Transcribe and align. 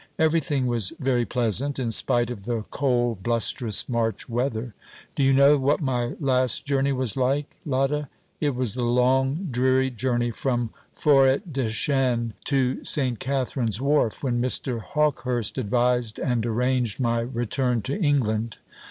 Everything 0.17 0.65
was 0.65 0.93
very 0.99 1.25
pleasant, 1.27 1.77
in 1.77 1.91
spite 1.91 2.31
of 2.31 2.45
the 2.45 2.63
cold 2.71 3.21
blusterous 3.21 3.87
March 3.87 4.27
weather. 4.27 4.73
Do 5.15 5.21
you 5.21 5.31
know 5.31 5.59
what 5.59 5.79
my 5.79 6.15
last 6.19 6.65
journey 6.65 6.91
was 6.91 7.15
like, 7.15 7.57
Lotta? 7.67 8.09
It 8.39 8.55
was 8.55 8.73
the 8.73 8.83
long 8.83 9.49
dreary 9.51 9.91
journey 9.91 10.31
from 10.31 10.71
Forêtdechêne 10.97 12.31
to 12.45 12.83
St. 12.83 13.19
Katharine's 13.19 13.79
Wharf, 13.79 14.23
when 14.23 14.41
Mr. 14.41 14.81
Hawkehurst 14.81 15.59
advised 15.59 16.17
and 16.17 16.47
arranged 16.47 16.99
my 16.99 17.19
return 17.19 17.83
to 17.83 17.95
England. 18.01 18.57